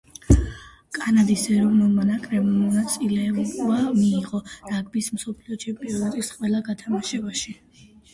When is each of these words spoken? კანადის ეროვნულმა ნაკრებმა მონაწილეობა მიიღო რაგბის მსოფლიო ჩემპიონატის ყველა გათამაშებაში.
კანადის 0.97 1.41
ეროვნულმა 1.55 2.05
ნაკრებმა 2.11 2.53
მონაწილეობა 2.61 3.75
მიიღო 3.97 4.39
რაგბის 4.71 5.11
მსოფლიო 5.19 5.59
ჩემპიონატის 5.65 6.33
ყველა 6.39 6.63
გათამაშებაში. 6.71 7.55